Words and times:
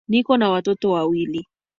Niko 0.07 0.37
na 0.37 0.49
watoto 0.49 0.91
wawili 0.91 1.47